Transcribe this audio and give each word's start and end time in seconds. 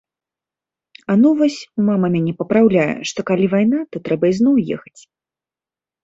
А 1.13 1.17
ну 1.23 1.29
вось, 1.41 1.57
мама 1.89 2.07
мяне 2.15 2.33
папраўляе, 2.39 2.95
што 3.09 3.19
калі 3.29 3.45
вайна, 3.53 3.79
то 3.91 4.01
трэба 4.09 4.31
зноў 4.39 4.55
ехаць. 4.77 5.01